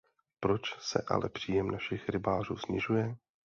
[0.39, 3.15] Proč se ale příjem našich rybářů snižuje?